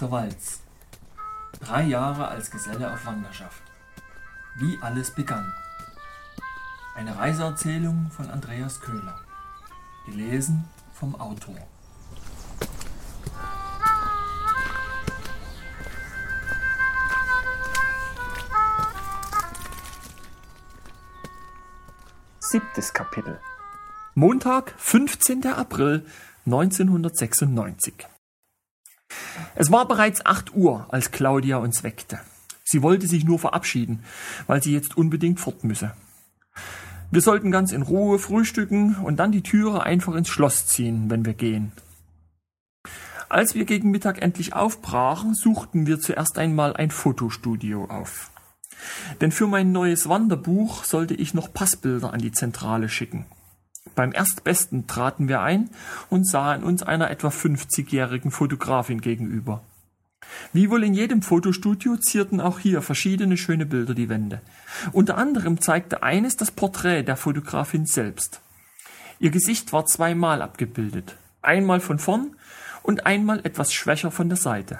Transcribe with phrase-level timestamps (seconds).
[0.00, 0.60] der Walz.
[1.60, 3.62] Drei Jahre als Geselle auf Wanderschaft.
[4.56, 5.52] Wie alles begann.
[6.94, 9.20] Eine Reiseerzählung von Andreas Köhler.
[10.06, 11.56] Gelesen vom Autor.
[22.40, 23.40] Siebtes Kapitel.
[24.14, 25.46] Montag, 15.
[25.46, 26.04] April
[26.46, 28.08] 1996.
[29.54, 32.20] Es war bereits acht Uhr, als Claudia uns weckte.
[32.64, 34.04] Sie wollte sich nur verabschieden,
[34.46, 35.92] weil sie jetzt unbedingt fort müsse.
[37.10, 41.24] Wir sollten ganz in Ruhe frühstücken und dann die Türe einfach ins Schloss ziehen, wenn
[41.24, 41.72] wir gehen.
[43.28, 48.30] Als wir gegen Mittag endlich aufbrachen, suchten wir zuerst einmal ein Fotostudio auf.
[49.20, 53.26] Denn für mein neues Wanderbuch sollte ich noch Passbilder an die Zentrale schicken.
[54.00, 55.68] Beim Erstbesten traten wir ein
[56.08, 59.62] und sahen uns einer etwa 50-jährigen Fotografin gegenüber.
[60.54, 64.40] Wie wohl in jedem Fotostudio zierten auch hier verschiedene schöne Bilder die Wände.
[64.92, 68.40] Unter anderem zeigte eines das Porträt der Fotografin selbst.
[69.18, 72.36] Ihr Gesicht war zweimal abgebildet, einmal von vorn
[72.82, 74.78] und einmal etwas schwächer von der Seite.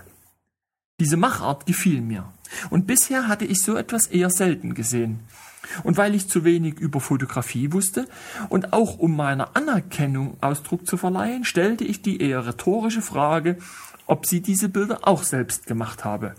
[0.98, 2.32] Diese Machart gefiel mir,
[2.70, 5.20] und bisher hatte ich so etwas eher selten gesehen.
[5.84, 8.06] Und weil ich zu wenig über Fotografie wusste
[8.48, 13.58] und auch um meiner Anerkennung Ausdruck zu verleihen, stellte ich die eher rhetorische Frage,
[14.06, 16.34] ob sie diese Bilder auch selbst gemacht habe.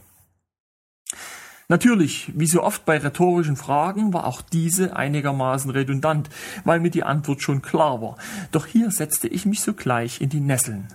[1.72, 6.30] Natürlich, wie so oft bei rhetorischen Fragen, war auch diese einigermaßen redundant,
[6.66, 8.18] weil mir die Antwort schon klar war.
[8.52, 10.90] Doch hier setzte ich mich sogleich in die Nesseln.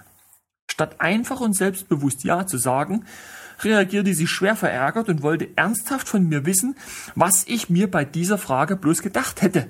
[0.71, 3.07] Statt einfach und selbstbewusst Ja zu sagen,
[3.61, 6.77] reagierte sie schwer verärgert und wollte ernsthaft von mir wissen,
[7.15, 9.69] was ich mir bei dieser Frage bloß gedacht hätte.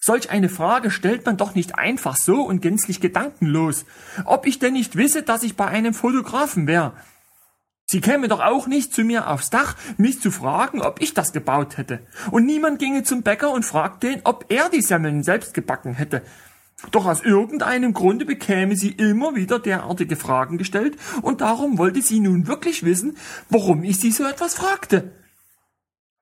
[0.00, 3.86] Solch eine Frage stellt man doch nicht einfach so und gänzlich gedankenlos.
[4.24, 6.92] Ob ich denn nicht wisse, dass ich bei einem Fotografen wäre.
[7.86, 11.32] Sie käme doch auch nicht zu mir aufs Dach, mich zu fragen, ob ich das
[11.32, 12.00] gebaut hätte.
[12.30, 16.22] Und niemand ginge zum Bäcker und fragte ihn, ob er die Semmeln selbst gebacken hätte.
[16.90, 22.20] Doch aus irgendeinem Grunde bekäme sie immer wieder derartige Fragen gestellt, und darum wollte sie
[22.20, 23.16] nun wirklich wissen,
[23.48, 25.12] warum ich sie so etwas fragte.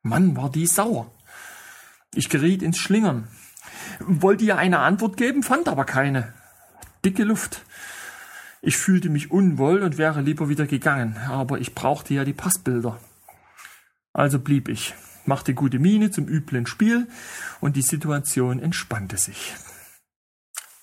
[0.03, 1.11] Mann, war die sauer.
[2.15, 3.27] Ich geriet ins Schlingern,
[3.99, 6.33] wollte ihr eine Antwort geben, fand aber keine.
[7.05, 7.63] Dicke Luft.
[8.63, 12.99] Ich fühlte mich unwohl und wäre lieber wieder gegangen, aber ich brauchte ja die Passbilder.
[14.13, 14.95] Also blieb ich,
[15.27, 17.09] machte gute Miene zum üblen Spiel,
[17.61, 19.55] und die Situation entspannte sich.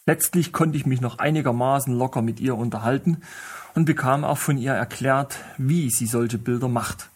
[0.05, 3.21] Letztlich konnte ich mich noch einigermaßen locker mit ihr unterhalten
[3.75, 7.09] und bekam auch von ihr erklärt, wie sie solche Bilder macht.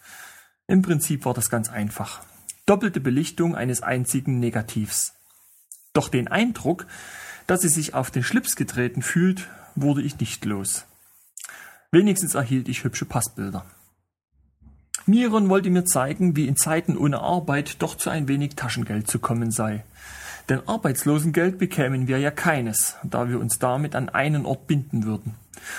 [0.68, 2.20] Im Prinzip war das ganz einfach.
[2.64, 5.14] Doppelte Belichtung eines einzigen Negativs.
[5.92, 6.86] Doch den Eindruck,
[7.46, 10.84] dass sie sich auf den Schlips getreten fühlt, wurde ich nicht los.
[11.90, 13.64] Wenigstens erhielt ich hübsche Passbilder.
[15.06, 19.20] Miron wollte mir zeigen, wie in Zeiten ohne Arbeit doch zu ein wenig Taschengeld zu
[19.20, 19.84] kommen sei.
[20.48, 25.34] Denn Arbeitslosengeld bekämen wir ja keines, da wir uns damit an einen Ort binden würden.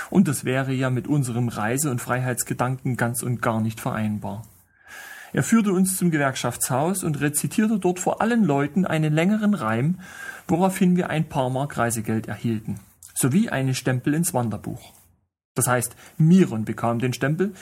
[0.10, 4.44] Und das wäre ja mit unserem Reise- und Freiheitsgedanken ganz und gar nicht vereinbar.
[5.34, 10.00] Er führte uns zum Gewerkschaftshaus und rezitierte dort vor allen Leuten einen längeren Reim,
[10.48, 12.80] woraufhin wir ein paar Mark Reisegeld erhielten,
[13.14, 14.94] sowie einen Stempel ins Wanderbuch.
[15.54, 17.54] Das heißt, Miron bekam den Stempel,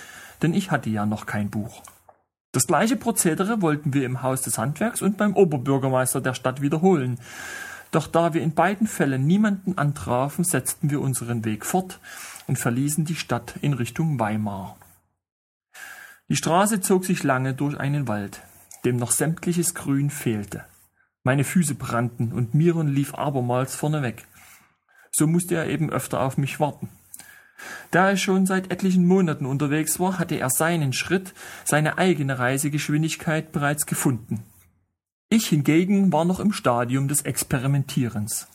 [0.41, 1.81] denn ich hatte ja noch kein Buch.
[2.55, 7.19] Das gleiche Prozedere wollten wir im Haus des Handwerks und beim Oberbürgermeister der Stadt wiederholen.
[7.91, 11.99] Doch da wir in beiden Fällen niemanden antrafen, setzten wir unseren Weg fort
[12.47, 14.77] und verließen die Stadt in Richtung Weimar.
[16.29, 18.41] Die Straße zog sich lange durch einen Wald,
[18.85, 20.63] dem noch sämtliches Grün fehlte.
[21.23, 24.25] Meine Füße brannten und Miron lief abermals vorneweg.
[25.11, 26.87] So musste er eben öfter auf mich warten.
[27.91, 31.33] Da er schon seit etlichen Monaten unterwegs war, hatte er seinen Schritt,
[31.63, 34.43] seine eigene Reisegeschwindigkeit bereits gefunden.
[35.29, 38.47] Ich hingegen war noch im Stadium des Experimentierens.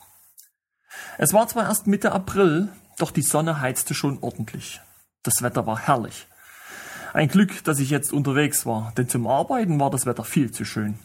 [1.19, 2.69] Es war zwar erst Mitte April,
[2.99, 4.81] doch die Sonne heizte schon ordentlich.
[5.23, 6.26] Das Wetter war herrlich.
[7.12, 10.64] Ein Glück, dass ich jetzt unterwegs war, denn zum Arbeiten war das Wetter viel zu
[10.64, 10.99] schön.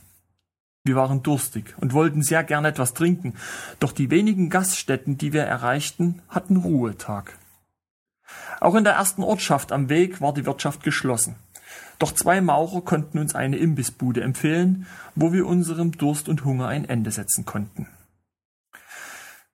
[0.84, 3.34] Wir waren durstig und wollten sehr gern etwas trinken,
[3.80, 7.40] doch die wenigen Gaststätten, die wir erreichten, hatten Ruhetag.
[8.60, 11.36] Auch in der ersten Ortschaft am Weg war die Wirtschaft geschlossen.
[12.00, 14.86] Doch zwei Maurer konnten uns eine Imbissbude empfehlen,
[15.16, 17.88] wo wir unserem Durst und Hunger ein Ende setzen konnten.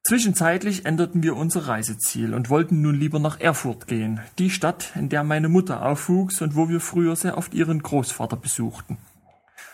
[0.04, 5.10] Zwischenzeitlich änderten wir unser Reiseziel und wollten nun lieber nach Erfurt gehen, die Stadt, in
[5.10, 8.98] der meine Mutter aufwuchs und wo wir früher sehr oft ihren Großvater besuchten.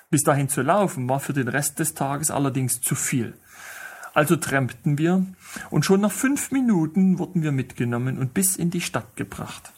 [0.09, 3.33] Bis dahin zu laufen war für den Rest des Tages allerdings zu viel.
[4.17, 5.27] Also trampten wir,
[5.69, 9.71] und schon nach fünf Minuten wurden wir mitgenommen und bis in die Stadt gebracht.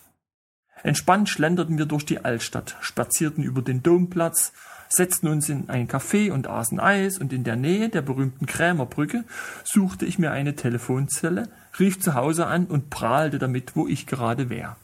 [0.81, 4.53] Entspannt schlenderten wir durch die Altstadt, spazierten über den Domplatz,
[4.87, 9.25] setzten uns in ein Café und aßen Eis und in der Nähe der berühmten Krämerbrücke
[9.65, 14.49] suchte ich mir eine Telefonzelle, rief zu Hause an und prahlte damit, wo ich gerade
[14.49, 14.77] wäre.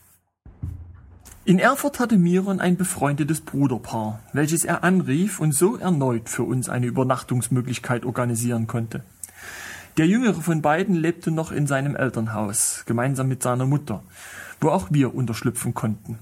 [1.46, 6.68] In Erfurt hatte Miron ein befreundetes Bruderpaar, welches er anrief und so erneut für uns
[6.68, 9.06] eine Übernachtungsmöglichkeit organisieren konnte.
[9.98, 14.04] Der jüngere von beiden lebte noch in seinem Elternhaus, gemeinsam mit seiner Mutter,
[14.60, 16.20] wo auch wir unterschlüpfen konnten.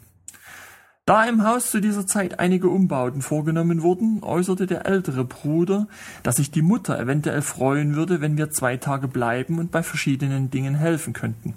[1.06, 5.88] Da im Haus zu dieser Zeit einige Umbauten vorgenommen wurden, äußerte der ältere Bruder,
[6.22, 10.50] dass sich die Mutter eventuell freuen würde, wenn wir zwei Tage bleiben und bei verschiedenen
[10.50, 11.56] Dingen helfen könnten.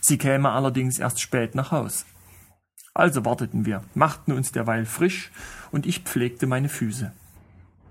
[0.00, 2.06] Sie käme allerdings erst spät nach Haus.
[2.94, 5.30] Also warteten wir, machten uns derweil frisch
[5.72, 7.12] und ich pflegte meine Füße.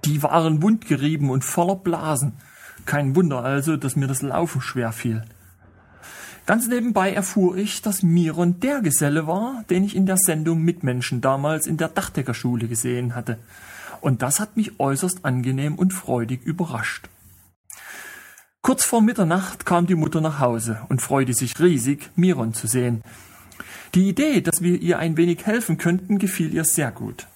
[0.06, 2.34] Die waren wundgerieben und voller Blasen.
[2.86, 5.24] Kein Wunder also, dass mir das Laufen schwer fiel.
[6.46, 11.20] Ganz nebenbei erfuhr ich, dass Miron der Geselle war, den ich in der Sendung Mitmenschen
[11.20, 13.40] damals in der Dachdeckerschule gesehen hatte.
[14.00, 17.10] Und das hat mich äußerst angenehm und freudig überrascht.
[18.62, 23.04] Kurz vor Mitternacht kam die Mutter nach Hause und freute sich riesig, Miron zu sehen.
[23.96, 27.28] Die Idee, dass wir ihr ein wenig helfen könnten, gefiel ihr sehr gut.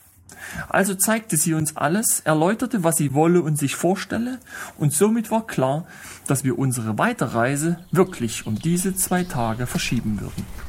[0.68, 4.40] Also zeigte sie uns alles, erläuterte, was sie wolle und sich vorstelle,
[4.78, 5.86] und somit war klar,
[6.28, 10.69] dass wir unsere Weiterreise wirklich um diese zwei Tage verschieben würden.